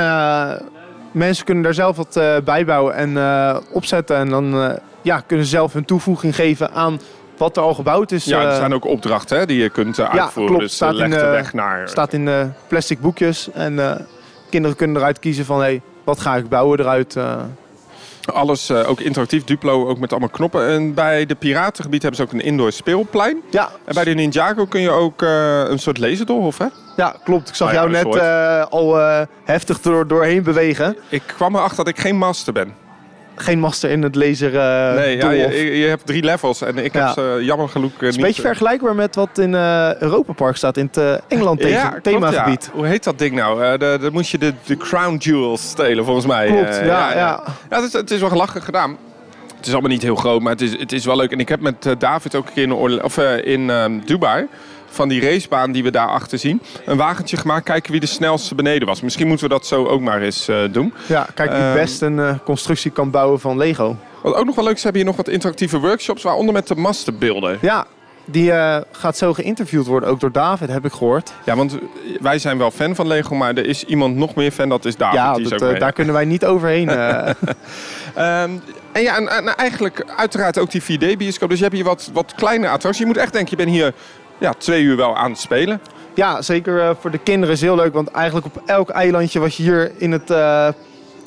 [1.12, 3.18] mensen kunnen daar zelf wat bijbouwen en
[3.72, 4.16] opzetten.
[4.16, 7.00] En dan ja, kunnen ze zelf hun toevoeging geven aan
[7.40, 8.24] wat er al gebouwd is.
[8.24, 10.46] Ja, er Eh, zijn ook opdrachten hè, die je kunt eh, Ja, uitvoeren.
[10.46, 10.60] klopt.
[10.62, 11.88] Dus Staat eh, leg in, de eh, weg naar...
[11.88, 13.48] staat in eh, plastic boekjes.
[13.52, 13.96] En eh,
[14.50, 15.60] kinderen kunnen eruit kiezen van...
[15.60, 17.16] Hey, wat ga ik bouwen eruit?
[17.16, 17.36] eh.
[18.34, 19.44] Alles eh, ook interactief.
[19.44, 20.68] Duplo ook met allemaal knoppen.
[20.68, 23.42] En bij de piratengebied hebben ze ook een indoor speelplein.
[23.50, 26.66] ja, En bij de Ninjago kun je ook eh, een soort laserdolhof, hè?
[26.96, 27.48] ja, klopt.
[27.48, 30.96] Ik zag Nou ja, jou net eh, al eh, heftig door, doorheen bewegen.
[31.08, 32.74] Ik kwam erachter dat ik geen master ben.
[33.40, 36.94] Geen master in het laser eh nee, ja, je, je hebt drie levels en ik
[36.94, 37.04] Ja.
[37.04, 40.32] heb ze jammer genoeg eh, Het is een beetje vergelijkbaar met wat in eh Europa
[40.32, 40.76] Park staat.
[40.76, 42.70] In het eh, Engeland klopt, themagebied.
[42.72, 43.64] Hoe heet dat ding nou?
[43.64, 46.46] Eh, Dan moest je de, de crown jewels stelen, volgens mij.
[46.46, 47.42] Klopt, Eh, ja, ja.
[47.68, 48.96] Het is, het is wel gelachen gedaan.
[49.56, 51.32] Het is allemaal niet heel groot, maar het is, het is wel leuk.
[51.32, 54.46] En ik heb met eh, David ook een keer in, of, eh, in ehm, Dubai...
[54.90, 56.62] van die racebaan die we daar achter zien...
[56.86, 59.00] een wagentje gemaakt, kijken wie de snelste beneden was.
[59.00, 60.94] Misschien moeten we dat zo ook maar eens eh, doen.
[61.06, 63.96] Ja, kijk wie Ehm, best een eh, constructie kan bouwen van Lego.
[64.22, 66.22] Wat ook nog wel leuk is, hebben hier nog wat interactieve workshops...
[66.22, 67.58] waaronder met de mastenbeelden.
[67.60, 67.86] Ja,
[68.24, 71.32] die eh, gaat zo geïnterviewd worden, ook door David, heb ik gehoord.
[71.44, 71.78] Ja, want
[72.20, 73.34] wij zijn wel fan van Lego...
[73.34, 75.18] maar er is iemand nog meer fan, dat is David.
[75.18, 76.88] ja, die dat, daar kunnen wij niet overheen.
[76.88, 77.30] eh.
[78.14, 78.50] Ehm,
[78.92, 81.48] en ja, en, en eigenlijk uiteraard ook die 4D-bioscoop.
[81.48, 83.00] Dus je hebt hier wat, wat kleine attracties.
[83.02, 83.94] Je moet echt denken, je bent hier
[84.40, 85.80] ja, twee uur wel aan het spelen.
[86.14, 87.92] ja, zeker eh, voor de kinderen is heel leuk.
[87.92, 90.68] Want eigenlijk op elk eilandje wat je hier in het, eh,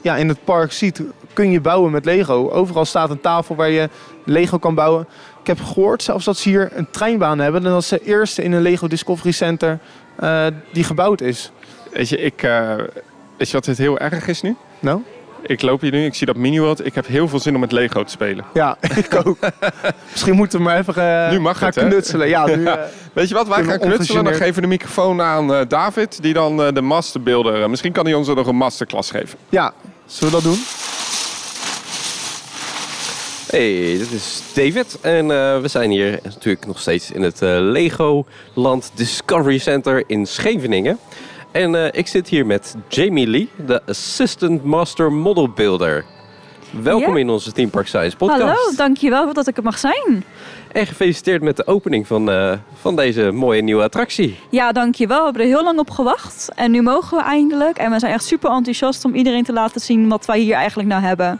[0.01, 1.01] ja, in het park ziet,
[1.33, 2.49] kun je bouwen met Lego.
[2.49, 3.89] Overal staat een tafel waar je
[4.25, 5.07] Lego kan bouwen.
[5.39, 7.65] Ik heb gehoord zelfs dat ze hier een treinbaan hebben.
[7.65, 9.79] En dat de eerste in een Lego Discovery Center
[10.15, 11.51] eh, die gebouwd is.
[11.91, 12.75] Weet je, ik, eh,
[13.37, 14.55] weet je wat het heel erg is nu?
[14.79, 15.01] Nou?
[15.41, 16.85] Ik loop hier nu, ik zie dat Miniworld.
[16.85, 18.45] Ik heb heel veel zin om met Lego te spelen.
[18.53, 19.37] Ja, ik ook.
[20.11, 21.87] Misschien moeten we maar even Nu mag gaan het, hè?
[21.87, 22.27] knutselen.
[22.27, 22.73] Ja, nu, eh,
[23.13, 24.23] Weet je wat, wij gaan knutselen.
[24.23, 26.21] Dan geven we de microfoon aan eh, David.
[26.21, 27.61] Die dan eh, de masterbeelden...
[27.63, 29.37] eh, misschien kan hij ons er nog een masterclass geven.
[29.49, 29.73] ja,
[30.05, 30.63] zullen we dat doen?
[33.47, 37.49] Hey, dit is David en eh, we zijn hier natuurlijk nog steeds in het eh,
[37.59, 40.99] Legoland Discovery Center in Scheveningen.
[41.51, 46.05] En eh, ik zit hier met Jamie Lee, de Assistant Master Model Builder.
[46.81, 48.41] Welkom in onze Team Park Science podcast.
[48.41, 50.23] Hallo, dankjewel dat ik er mag zijn.
[50.71, 54.39] En gefeliciteerd met de opening van, eh, van deze mooie nieuwe attractie.
[54.49, 55.17] Ja, dankjewel.
[55.17, 56.49] We hebben er heel lang op gewacht.
[56.55, 57.77] En nu mogen we eindelijk.
[57.77, 60.89] En we zijn echt super enthousiast om iedereen te laten zien wat wij hier eigenlijk
[60.89, 61.39] nou hebben.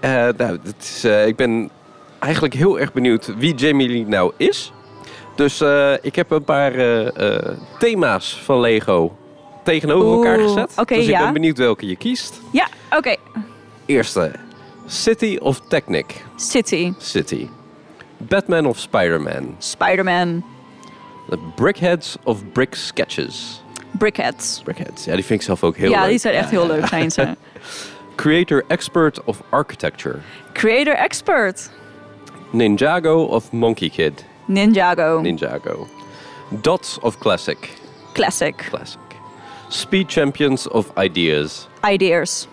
[0.00, 1.70] Eh, nou, het is, eh, ik ben
[2.18, 4.72] eigenlijk heel erg benieuwd wie Jamie Lee nou is.
[5.34, 5.62] Dus
[6.02, 6.72] ik heb een paar
[7.78, 9.12] thema's van Lego
[9.62, 10.72] tegenover elkaar gezet.
[10.86, 11.22] dus ik ja.
[11.24, 12.40] ben benieuwd welke je kiest.
[12.52, 13.16] Ja, oké.
[13.90, 14.30] Eerste,
[14.86, 16.94] City of Technic City.
[16.98, 17.48] City.
[18.20, 19.56] Batman of Spider-Man.
[19.58, 20.44] Spider-Man.
[21.28, 23.60] The Brickheads of Brick Sketches.
[23.98, 24.60] Brickheads.
[24.62, 26.10] Brickheads, ja, die vind ik zelf ook heel ja, leuk.
[26.10, 27.36] die zijn echt heel leuk, zijn ze.
[28.16, 30.18] Creator Expert of Architecture.
[30.52, 31.70] Creator Expert.
[32.50, 34.24] Ninjago of Monkey Kid.
[34.44, 35.20] Ninjago.
[35.20, 35.88] Ninjago.
[36.48, 37.70] Dots of Classic.
[38.12, 38.56] Classic.
[38.70, 39.00] Classic.
[39.68, 41.68] Speed Champions of Ideas.
[41.92, 42.46] Ideas.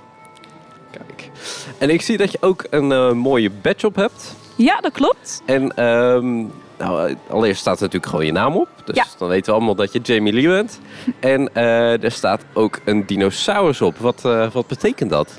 [1.77, 4.35] En ik zie dat je ook een eh, mooie badge op hebt.
[4.55, 5.41] Ja, dat klopt.
[5.45, 6.35] En ehm,
[6.77, 8.69] nou, eh, allereerst staat er natuurlijk gewoon je naam op.
[8.85, 9.05] Dus Ja.
[9.17, 10.79] dan weten we allemaal dat je Jamie Lee bent.
[11.19, 13.97] en eh, er staat ook een dinosaurus op.
[13.97, 14.21] Wat,
[14.53, 15.37] wat betekent dat?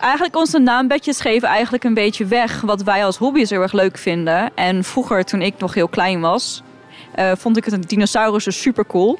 [0.00, 3.98] Eigenlijk onze naambedjes geven eigenlijk een beetje weg wat wij als hobby's heel erg leuk
[3.98, 4.50] vinden.
[4.54, 6.62] En vroeger, toen ik nog heel klein was,
[7.36, 9.18] vond ik het een dinosaurus dus super cool.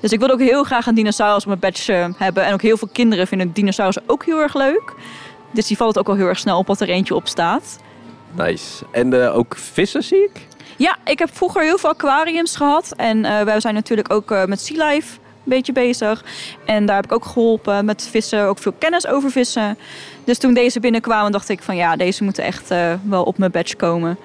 [0.00, 2.44] Dus ik wilde ook heel graag een dinosaurus op mijn badge hebben.
[2.44, 4.94] En ook heel veel kinderen vinden dinosaurus ook heel erg leuk.
[5.52, 7.78] Dus die valt het ook al heel erg snel op wat er eentje op staat.
[8.30, 8.84] Nice.
[8.90, 10.46] En eh, ook vissen zie ik.
[10.76, 12.92] Ja, ik heb vroeger heel veel aquariums gehad.
[12.96, 16.24] En eh, wij zijn natuurlijk ook eh, met Sea Life een beetje bezig.
[16.64, 19.78] En daar heb ik ook geholpen met vissen, ook veel kennis over vissen.
[20.24, 22.68] Dus toen deze binnenkwamen, dacht ik van ja, deze moeten echt
[23.02, 24.18] wel op mijn badge komen.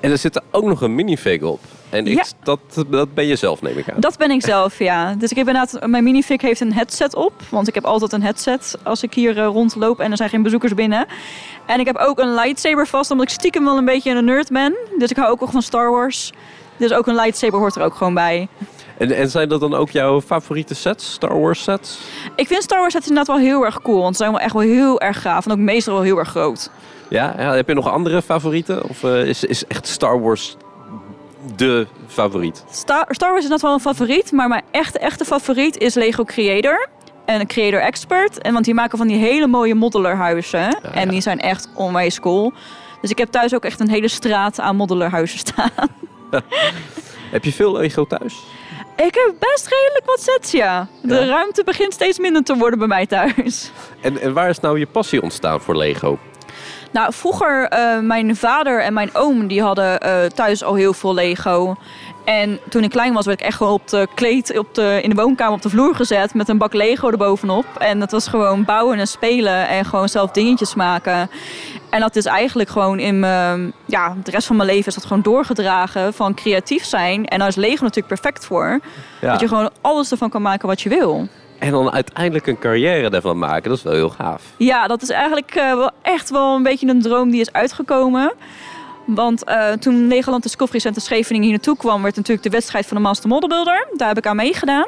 [0.00, 1.60] En er zit er ook nog een minifig op.
[1.92, 2.24] En ik, Ja.
[2.42, 4.00] dat, dat ben je zelf, neem ik aan.
[4.00, 5.14] Dat ben ik zelf, ja.
[5.14, 7.32] Dus ik heb inderdaad, mijn minifig heeft een headset op.
[7.48, 10.42] Want ik heb altijd een headset als ik hier eh, rondloop en er zijn geen
[10.42, 11.06] bezoekers binnen.
[11.66, 14.48] En ik heb ook een lightsaber vast, omdat ik stiekem wel een beetje een nerd
[14.50, 14.74] ben.
[14.98, 16.32] Dus ik hou ook nog van Star Wars.
[16.76, 18.48] Dus ook een lightsaber hoort er ook gewoon bij.
[18.98, 21.98] En, en zijn dat dan ook jouw favoriete sets, Star Wars sets?
[22.36, 24.00] Ik vind Star Wars sets inderdaad wel heel erg cool.
[24.02, 25.46] Want ze zijn wel echt wel heel erg gaaf.
[25.46, 26.70] En ook meestal wel heel erg groot.
[27.08, 28.88] Ja, ja heb je nog andere favorieten?
[28.88, 30.56] Of eh, is, is echt Star Wars
[31.56, 32.64] de favoriet?
[32.70, 36.24] Star, Star Wars is net wel een favoriet, maar mijn echte, echte favoriet is Lego
[36.24, 36.88] Creator.
[37.24, 38.38] En een Creator Expert.
[38.38, 40.78] En want die maken van die hele mooie modelerhuizen.
[40.92, 42.52] En die zijn echt onwijs cool.
[43.00, 45.70] Dus ik heb thuis ook echt een hele straat aan modelerhuizen staan.
[47.30, 48.34] Heb je veel Lego thuis?
[48.96, 50.86] Ik heb best redelijk wat sets, ja.
[51.02, 51.24] De Ja.
[51.24, 53.70] ruimte begint steeds minder te worden bij mij thuis.
[54.00, 56.18] En, en waar is nou je passie ontstaan voor Lego?
[56.92, 61.14] Nou, vroeger, eh, mijn vader en mijn oom, die hadden eh, thuis al heel veel
[61.14, 61.76] Lego.
[62.24, 65.10] En toen ik klein was, werd ik echt gewoon op de kleed op de, in
[65.10, 67.64] de woonkamer op de vloer gezet met een bak Lego erbovenop.
[67.78, 71.30] En dat was gewoon bouwen en spelen en gewoon zelf dingetjes maken.
[71.90, 75.04] En dat is eigenlijk gewoon in mijn, ja, de rest van mijn leven is dat
[75.04, 77.26] gewoon doorgedragen van creatief zijn.
[77.26, 78.80] En daar is Lego natuurlijk perfect voor.
[79.20, 79.30] Ja.
[79.30, 81.28] Dat je gewoon alles ervan kan maken wat je wil.
[81.62, 84.42] En dan uiteindelijk een carrière ervan maken, dat is wel heel gaaf.
[84.56, 88.32] Ja, dat is eigenlijk eh, wel echt wel een beetje een droom die is uitgekomen.
[89.04, 92.96] Want eh, toen Legoland Discovery Center Scheveningen hier naartoe kwam, werd natuurlijk de wedstrijd van
[92.96, 93.86] de Master Model Builder.
[93.96, 94.86] Daar heb ik aan meegedaan.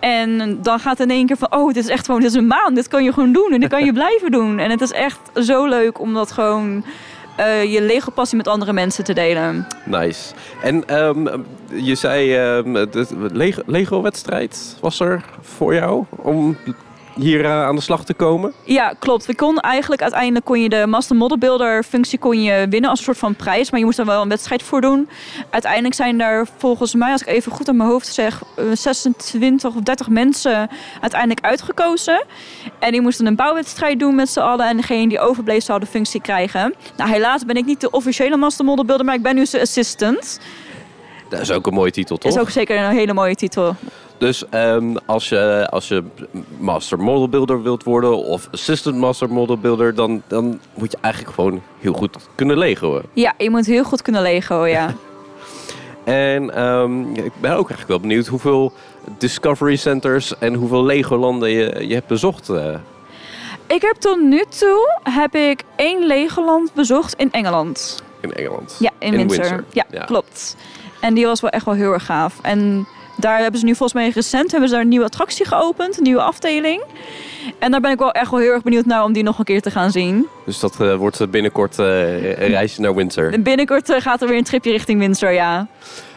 [0.00, 2.46] En dan gaat in één keer van, oh, dit is echt gewoon, dit is een
[2.46, 2.74] maan.
[2.74, 4.58] Dit kan je gewoon doen en dit kan je blijven doen.
[4.58, 6.84] En het is echt zo leuk om dat gewoon
[7.36, 9.66] eh, je Lego passie met andere mensen te delen.
[9.84, 10.34] Nice.
[10.62, 11.28] En ehm,
[11.74, 16.56] je zei, ehm, de Lego- Lego-wedstrijd was er voor jou om
[17.14, 18.52] hier eh, aan de slag te komen?
[18.64, 19.26] Ja, klopt.
[19.26, 22.98] We kon eigenlijk uiteindelijk kon je de Master Model Builder functie kon je winnen als
[22.98, 25.08] een soort van prijs, maar je moest er wel een wedstrijd voor doen.
[25.50, 29.74] Uiteindelijk zijn er volgens mij, als ik even goed aan mijn hoofd zeg, eh, 26
[29.74, 30.68] of 30 mensen
[31.00, 32.24] uiteindelijk uitgekozen.
[32.78, 35.86] En die moesten een bouwwedstrijd doen met z'n allen en degene die overbleef zou de
[35.86, 36.74] functie krijgen.
[36.96, 39.62] Nou, helaas ben ik niet de officiële Master Model Builder, maar ik ben nu zijn
[39.62, 40.40] assistant.
[41.32, 42.32] Dat is ook een mooie titel, toch?
[42.32, 43.76] Is ook zeker een hele mooie titel.
[44.22, 46.02] Dus ehm, als, je, als je
[46.58, 51.34] Master Model Builder wilt worden of Assistant Master Model Builder, dan, dan moet je eigenlijk
[51.34, 53.02] gewoon heel goed kunnen legoen.
[53.12, 54.94] Ja, je moet heel goed kunnen Lego, ja.
[56.04, 58.72] En ehm, ik ben ook eigenlijk wel benieuwd hoeveel
[59.18, 62.48] Discovery Centers en hoeveel Lego-landen je, je hebt bezocht.
[62.48, 62.74] eh.
[63.66, 68.02] Ik heb tot nu toe heb ik één Legoland bezocht in Engeland.
[68.20, 68.76] in Engeland.
[68.78, 69.38] Ja, in, In Windsor.
[69.44, 70.04] Windsor, Ja, ja.
[70.04, 70.56] klopt.
[71.00, 72.38] En die was wel echt wel heel erg gaaf.
[72.42, 75.96] En daar hebben ze nu volgens mij recent hebben ze daar een nieuwe attractie geopend,
[75.96, 76.82] een nieuwe afdeling.
[77.58, 79.44] En daar ben ik wel echt wel heel erg benieuwd naar om die nog een
[79.44, 80.26] keer te gaan zien.
[80.44, 81.86] Dus dat eh, wordt binnenkort eh,
[82.24, 83.32] een reisje naar Windsor.
[83.32, 85.66] En binnenkort eh, gaat er weer een tripje richting Windsor, ja.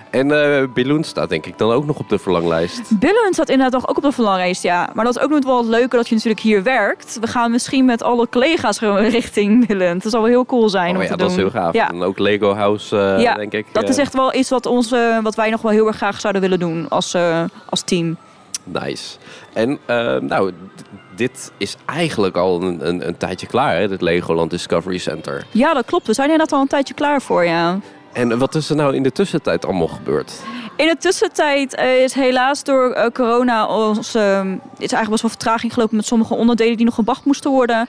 [0.09, 2.99] En eh Balloon staat denk ik dan ook nog op de verlanglijst.
[2.99, 4.89] Billen staat inderdaad ook op de verlanglijst, ja.
[4.93, 7.17] Maar dat is ook nog wel het leuke dat je natuurlijk hier werkt.
[7.21, 9.99] We gaan misschien met alle collega's gewoon richting Billen.
[9.99, 11.29] Dat zal wel heel cool zijn Oh om ja, te dat doen.
[11.29, 11.73] is heel gaaf.
[11.73, 11.89] Ja.
[11.89, 13.65] En ook Lego House, eh, Ja, denk ik.
[13.71, 15.95] Dat eh, is echt wel iets wat, ons, eh, wat wij nog wel heel erg
[15.95, 18.17] graag zouden willen doen als, eh, als team.
[18.63, 19.17] Nice.
[19.53, 20.51] En eh, nou,
[21.15, 25.45] dit is eigenlijk al een, een, een tijdje klaar, hè, dit Legoland Discovery Center.
[25.51, 26.07] Ja, dat klopt.
[26.07, 27.79] We zijn inderdaad al een tijdje klaar voor, ja.
[28.15, 30.33] En wat is er nou in de tussentijd allemaal gebeurd?
[30.75, 34.39] In de tussentijd eh, is helaas door eh, corona ons, eh,
[34.77, 37.87] is eigenlijk best wel vertraging gelopen met sommige onderdelen die nog gebracht moesten worden.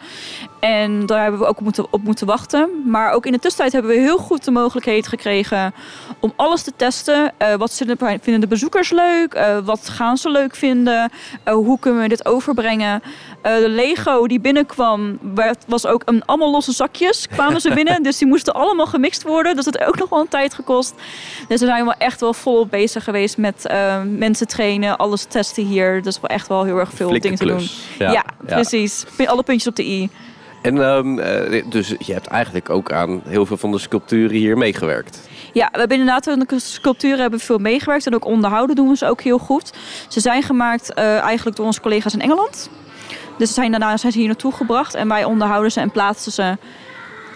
[0.61, 2.69] En daar hebben we ook op moeten, op moeten wachten.
[2.85, 5.75] Maar ook in de tussentijd hebben we heel goed de mogelijkheid gekregen
[6.21, 7.33] om alles te testen.
[7.59, 7.75] Wat
[8.21, 9.39] vinden de bezoekers leuk?
[9.65, 11.11] Wat gaan ze leuk vinden?
[11.45, 13.03] Hoe kunnen we dit overbrengen?
[13.43, 18.03] De Lego die binnenkwam, werd, was ook een, allemaal losse zakjes kwamen ze binnen.
[18.09, 19.57] dus die moesten allemaal gemixt worden.
[19.57, 20.95] Dus dat heeft ook nog wel een tijd gekost.
[21.49, 25.65] Dus we zijn wel echt wel volop bezig geweest met eh, mensen trainen, alles testen
[25.65, 26.03] hier.
[26.03, 28.09] Dus wel echt wel heel erg veel Flinke dingen te doen.
[28.13, 29.05] Ja, precies.
[29.27, 30.11] Alle puntjes op de i.
[30.63, 34.59] En ehm, eh, dus je hebt eigenlijk ook aan heel veel van de sculpturen hier
[34.59, 35.29] meegewerkt.
[35.53, 38.07] Ja, we hebben inderdaad aan de sculpturen hebben veel meegewerkt.
[38.07, 39.73] En ook onderhouden doen we ze ook heel goed.
[40.09, 42.71] Ze zijn gemaakt eh, eigenlijk door onze collega's in Engeland.
[43.39, 44.95] Dus ze zijn daarna zijn ze hier naartoe gebracht.
[44.95, 46.57] En wij onderhouden ze en plaatsen ze.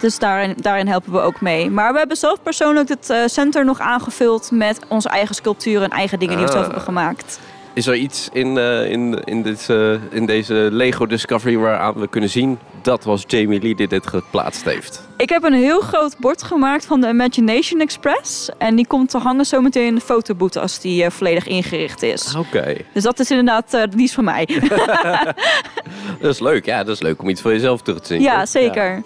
[0.01, 1.69] Dus daarin, daarin helpen we ook mee.
[1.69, 5.89] Maar we hebben zelf persoonlijk het eh, center nog aangevuld met onze eigen sculpturen en
[5.97, 6.67] eigen dingen die we zelf Ah.
[6.69, 7.39] hebben gemaakt.
[7.73, 12.07] Is er iets in, eh, in, in, dit, eh, in deze Lego Discovery waaraan we
[12.07, 15.01] kunnen zien dat was Jamie Lee die dit geplaatst heeft?
[15.17, 18.49] Ik heb een heel groot bord gemaakt van de Imagination Express.
[18.57, 22.35] En die komt te hangen zometeen in de fotoboot als die volledig ingericht is.
[22.35, 24.45] Oké, Dus dat is inderdaad die is van mij.
[26.21, 26.65] dat is leuk.
[26.65, 28.21] Ja, dat is leuk om iets van jezelf terug te zien.
[28.21, 28.47] ja, toch?
[28.47, 29.03] zeker.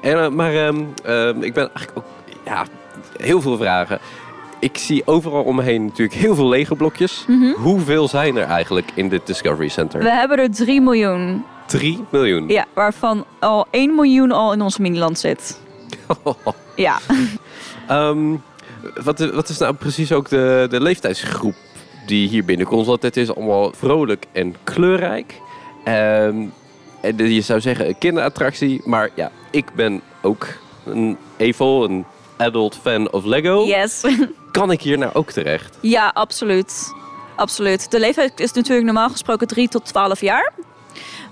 [0.00, 2.04] En, eh, maar ehm, ehm, ik ben eigenlijk ook...
[2.44, 2.66] Ja,
[3.16, 3.98] heel veel vragen.
[4.58, 7.24] ik zie overal om me heen natuurlijk heel veel Lego blokjes.
[7.28, 7.52] Mhm.
[7.52, 10.02] Hoeveel zijn er eigenlijk in dit Discovery Center?
[10.02, 11.44] We hebben er 3 miljoen.
[11.66, 12.48] 3 miljoen.
[12.48, 15.60] Ja, waarvan al 1 miljoen al in ons miniland zit.
[16.74, 16.98] Ja.
[17.88, 18.36] Ehm,
[19.04, 21.54] wat, wat is nou precies ook de, de leeftijdsgroep
[22.06, 22.86] die hier binnenkomt?
[22.86, 25.40] Want het is allemaal vrolijk en kleurrijk.
[25.84, 26.36] Ehm,
[27.00, 28.80] en de- je zou zeggen een kinderattractie.
[28.84, 30.46] Maar ja, ik ben ook
[30.86, 32.04] een EVO, een
[32.36, 33.64] adult fan of Lego.
[33.66, 34.04] Yes.
[34.52, 35.78] Kan ik hier nou ook terecht?
[35.80, 36.92] Ja, absoluut.
[37.36, 37.90] Absoluut.
[37.90, 40.52] De leeftijd is natuurlijk normaal gesproken 3 tot 12 jaar.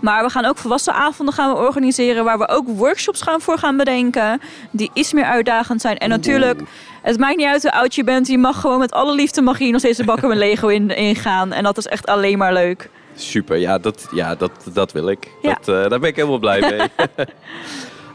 [0.01, 2.25] Maar we gaan ook volwassenavonden gaan we organiseren...
[2.25, 4.41] waar we ook workshops gaan voor gaan bedenken...
[4.71, 5.97] die iets meer uitdagend zijn.
[5.99, 6.61] En natuurlijk,
[7.03, 8.27] het maakt niet uit hoe oud je bent...
[8.27, 10.69] je mag gewoon met alle liefde mag je hier nog steeds de bakken met Lego
[10.69, 11.53] in, ingaan.
[11.53, 12.91] En dat is echt alleen maar leuk.
[13.17, 15.29] Super, ja, dat, ja, dat, dat wil ik.
[15.43, 15.49] Ja.
[15.49, 16.81] Dat, eh, daar ben ik helemaal blij mee.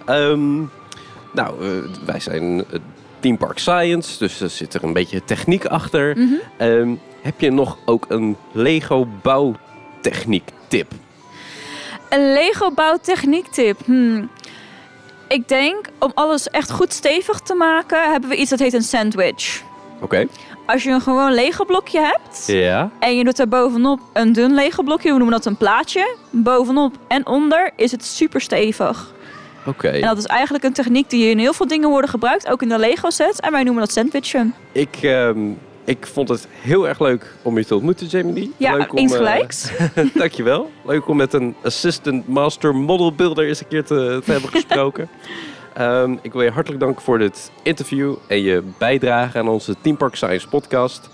[0.06, 0.58] Ehm,
[1.32, 2.80] nou, eh, wij zijn eh,
[3.20, 6.18] Team Park Science, dus er zit er een beetje techniek achter.
[6.18, 6.34] Mhm.
[6.58, 6.90] Ehm,
[7.22, 10.92] heb je nog ook een Lego bouwtechniek tip?
[12.10, 13.80] Een Lego bouwtechniek tip.
[13.86, 14.30] Hmm.
[15.28, 18.12] Ik denk, om alles echt goed stevig te maken...
[18.12, 19.62] hebben we iets dat heet een sandwich.
[20.02, 20.28] Oké.
[20.72, 22.44] Als je een gewoon Lego blokje hebt...
[22.48, 22.92] Ja.
[23.00, 26.16] En je doet er bovenop een dun Lego blokje, we noemen dat een plaatje.
[26.30, 29.14] Bovenop en onder is het super stevig.
[29.66, 29.88] Oké.
[29.88, 32.70] En dat is eigenlijk een techniek die in heel veel dingen worden gebruikt, ook in
[32.70, 33.40] de Lego sets.
[33.40, 34.54] En wij noemen dat sandwichen.
[34.72, 35.40] Ik, ehm,
[35.84, 38.54] ik vond het heel erg leuk om je te ontmoeten, Jamie.
[38.58, 39.72] Ja, leuk om, eens eh, gelijks.
[40.14, 40.72] Dankjewel.
[40.86, 45.10] Leuk om met een assistant master model builder eens een keer te, te hebben gesproken.
[45.74, 49.98] Ehm, ik wil je hartelijk danken voor dit interview en je bijdrage aan onze Team
[49.98, 51.10] Park Science podcast.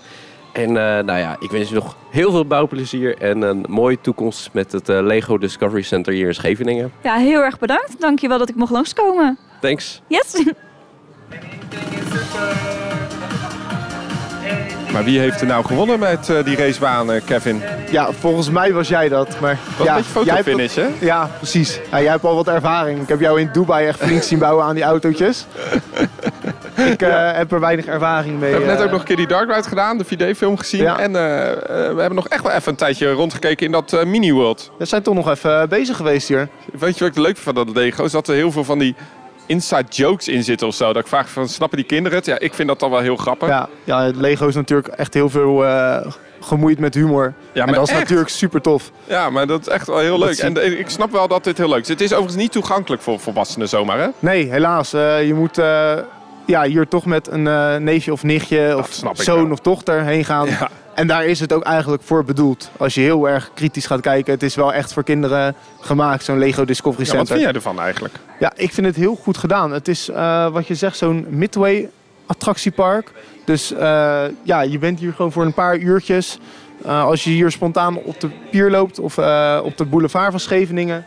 [0.52, 4.52] En eh, nou ja, ik wens je nog heel veel bouwplezier en een mooie toekomst
[4.52, 6.92] met het eh, Lego Discovery Center hier in Scheveningen.
[7.02, 8.00] Ja, heel erg bedankt.
[8.00, 9.38] Dankjewel dat ik mocht langskomen.
[9.60, 10.02] Thanks.
[10.06, 10.42] Yes.
[14.92, 17.62] Maar wie heeft er nou gewonnen met eh, die racebaan, eh, Kevin?
[17.90, 19.40] Ja, volgens mij was jij dat.
[19.40, 20.86] Maar Wat ja, een fotofinish, hè?
[20.98, 21.80] Ja, precies.
[21.90, 23.02] Ja, jij hebt al wat ervaring.
[23.02, 25.46] Ik heb jou in Dubai echt flink zien bouwen aan die autootjes.
[26.92, 28.50] ik eh, heb er weinig ervaring mee.
[28.50, 30.82] We hebben net ook nog een keer die Dark Ride gedaan, de 4D-film gezien.
[30.82, 30.98] Ja.
[30.98, 34.70] En we hebben nog echt wel even een tijdje rondgekeken in dat mini-world.
[34.78, 36.48] We zijn toch nog even bezig geweest hier.
[36.78, 38.04] Weet je wat ik leuk vind van dat Lego?
[38.04, 38.94] Is dat er heel veel van die
[39.48, 40.92] inside jokes in zitten of zo.
[40.92, 42.26] Dat ik vraag van, snappen die kinderen het?
[42.26, 43.48] Ja, ik vind dat dan wel heel grappig.
[43.48, 46.06] Ja, ja, Lego is natuurlijk echt heel veel eh,
[46.40, 47.34] gemoeid met humor.
[47.52, 48.00] Ja, en dat is echt.
[48.00, 48.90] natuurlijk super tof.
[49.04, 50.38] Ja, maar dat is echt wel heel leuk.
[50.38, 51.88] En ik snap wel dat dit heel leuk is.
[51.88, 54.08] Het is overigens niet toegankelijk voor volwassenen zomaar, hè?
[54.18, 54.92] Nee, helaas.
[54.92, 55.92] eh, je moet eh,
[56.46, 60.46] ja, hier toch met een neefje of nichtje of zoon of dochter heen gaan.
[60.46, 60.68] Ja.
[60.98, 62.70] En daar is het ook eigenlijk voor bedoeld.
[62.76, 64.32] Als je heel erg kritisch gaat kijken.
[64.32, 67.34] Het is wel echt voor kinderen gemaakt, zo'n Lego Discovery Ja, wat Center.
[67.34, 68.14] vind jij ervan eigenlijk?
[68.38, 69.72] Ja, ik vind het heel goed gedaan.
[69.72, 71.90] Het is eh, wat je zegt, zo'n midway
[72.26, 73.12] attractiepark.
[73.44, 76.38] Dus eh, ja, je bent hier gewoon voor een paar uurtjes.
[76.84, 79.18] Eh, als je hier spontaan op de pier loopt of
[79.62, 81.04] op de boulevard van Scheveningen.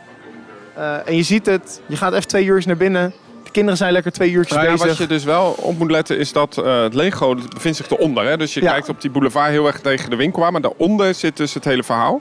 [1.04, 3.12] en je ziet het, je gaat even twee uurtjes naar binnen.
[3.52, 4.88] De kinderen zijn lekker twee uurtjes Nou ja, bezig.
[4.88, 7.90] wat je dus wel op moet letten is dat eh, het Lego dat bevindt zich
[7.90, 8.24] eronder.
[8.26, 8.36] Hè?
[8.36, 8.70] Dus je Ja.
[8.72, 10.52] kijkt op die boulevard heel erg tegen de winkel aan.
[10.52, 12.20] Maar daaronder zit dus het hele verhaal.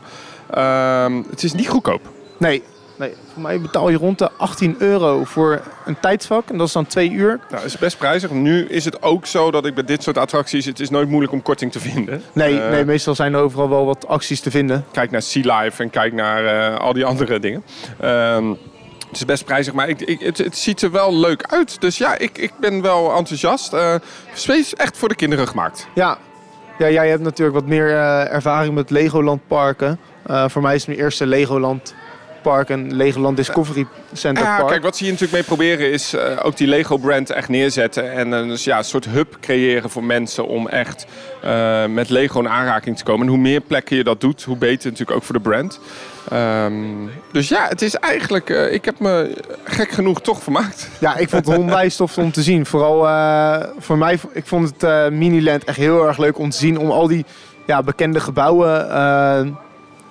[0.49, 2.01] Ehm, het is niet goedkoop.
[2.37, 2.63] Nee,
[2.95, 6.49] nee, voor mij betaal je rond de 18 euro voor een tijdsvak.
[6.49, 7.27] En dat is dan twee uur.
[7.49, 8.29] Nou, het is best prijzig.
[8.31, 10.65] Nu is het ook zo dat ik bij dit soort attracties...
[10.65, 12.21] Het is nooit moeilijk om korting te vinden.
[12.33, 14.85] Nee, Eh, nee, meestal zijn er overal wel wat acties te vinden.
[14.91, 17.63] Kijk naar Sea Life en kijk naar eh, al die andere dingen.
[17.99, 18.45] Ehm,
[19.11, 21.81] het is best prijzig, maar ik, ik, het, het ziet er wel leuk uit.
[21.81, 23.75] Dus ja, ik, ik ben wel enthousiast.
[24.33, 25.87] Space echt voor de kinderen gemaakt.
[25.95, 26.17] Ja.
[26.77, 29.99] ja, jij hebt natuurlijk wat meer eh, ervaring met Legoland parken.
[30.25, 31.93] Eh, voor mij is het mijn eerste Legoland
[32.41, 34.69] park en Legoland Discovery Center Ja, park.
[34.69, 38.11] kijk, wat ze hier natuurlijk mee proberen is ook die Lego-brand echt neerzetten.
[38.11, 41.05] En een dus, ja, een soort hub creëren voor mensen om echt
[41.89, 43.25] met Lego in aanraking te komen.
[43.25, 45.79] En hoe meer plekken je dat doet, hoe beter natuurlijk ook voor de brand.
[46.29, 46.73] Ehm,
[47.31, 48.49] dus ja, het is eigenlijk...
[48.49, 50.89] eh, ik heb me gek genoeg toch vermaakt.
[50.99, 52.65] Ja, ik vond het onwijs tof om te zien.
[52.65, 56.57] Vooral eh, voor mij, ik vond het eh Miniland echt heel erg leuk om te
[56.57, 56.79] zien.
[56.79, 57.25] Om al die
[57.65, 59.47] ja, bekende gebouwen eh,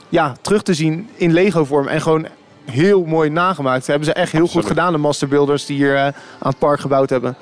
[0.08, 1.88] ja, terug te zien in Lego vorm.
[1.88, 2.26] En gewoon
[2.64, 3.78] heel mooi nagemaakt.
[3.78, 4.66] Dat hebben ze echt heel Absoluut.
[4.66, 7.36] goed gedaan, de masterbuilders die hier aan het park gebouwd hebben.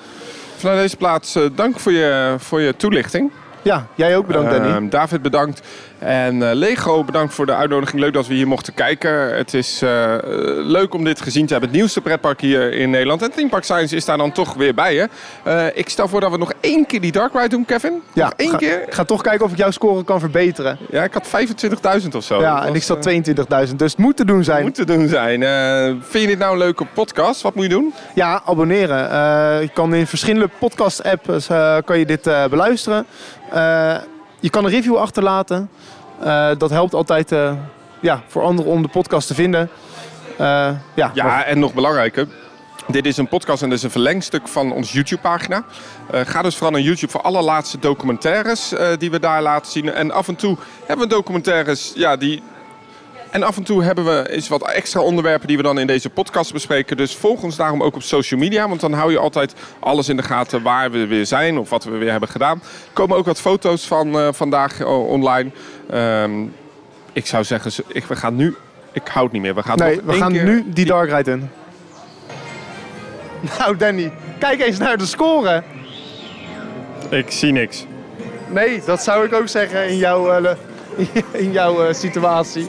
[0.57, 3.31] Vanuit deze plaats, eh, dank voor je, voor je toelichting.
[3.63, 4.69] Ja, jij ook bedankt Danny.
[4.69, 5.63] Ehm, David bedankt.
[5.99, 8.01] En eh, Lego bedankt voor de uitnodiging.
[8.01, 9.37] Leuk dat we hier mochten kijken.
[9.37, 10.15] Het is eh,
[10.57, 11.71] leuk om dit gezien te hebben.
[11.71, 13.23] Het nieuwste pretpark hier in Nederland.
[13.23, 14.95] En Theme Park Science is daar dan toch weer bij.
[14.97, 15.05] Hè?
[15.53, 18.03] Eh, ik stel voor dat we nog één keer die Dark Ride doen, Kevin.
[18.13, 18.83] ja, nog één ga, keer.
[18.83, 20.79] Ik ga toch kijken of ik jouw score kan verbeteren.
[20.91, 21.27] Ja, ik had
[22.03, 22.41] 25.000 of zo.
[22.41, 23.23] ja, en ik zat eh,
[23.69, 24.63] 22.000, dus het moet te doen zijn.
[24.63, 25.41] moet te doen zijn.
[26.01, 27.43] Vind je dit nou een leuke podcast?
[27.43, 27.95] Wat moet je doen?
[28.15, 28.99] Ja, abonneren.
[29.61, 31.47] Je kan in verschillende podcast-apps
[31.85, 33.07] kan je dit beluisteren.
[33.51, 33.97] Eh,
[34.41, 35.71] je kan een review achterlaten.
[36.21, 37.53] Eh, dat helpt altijd eh,
[38.01, 39.71] ja, voor anderen om de podcast te vinden.
[40.39, 42.29] Ja, Ja, en nog belangrijker.
[42.87, 45.65] Dit is een podcast en dit is een verlengstuk van onze YouTube-pagina.
[46.11, 49.93] Ga dus vooral naar YouTube voor alle laatste documentaires die we daar laten zien.
[49.93, 50.57] En af en toe
[50.87, 52.43] hebben we documentaires ja, die...
[53.31, 56.11] En af en toe hebben we eens wat extra onderwerpen die we dan in deze
[56.11, 56.97] podcast bespreken.
[56.97, 58.69] Dus volg ons daarom ook op social media.
[58.69, 61.85] Want dan hou je altijd alles in de gaten waar we weer zijn of wat
[61.85, 62.57] we weer hebben gedaan.
[62.63, 65.51] Er komen ook wat foto's van eh, vandaag eh, online.
[65.91, 66.43] Ehm,
[67.13, 68.57] ik zou zeggen, ze- ik, we gaan nu...
[68.93, 69.55] Ik houd niet meer.
[69.55, 71.51] We gaan nee, nog we één gaan keer- nu die dark ride in.
[73.59, 75.63] Nou Danny, kijk eens naar de score.
[77.11, 77.87] Ik zie niks.
[78.51, 80.55] Nee, dat zou ik ook zeggen in jouw, eh,
[81.45, 82.69] in jouw eh, situatie.